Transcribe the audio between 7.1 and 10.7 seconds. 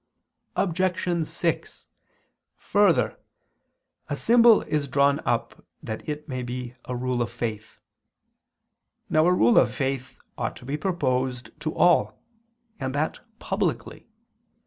of faith. Now a rule of faith ought to